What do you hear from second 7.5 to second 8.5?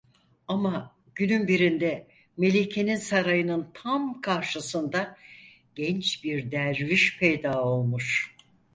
olmuş.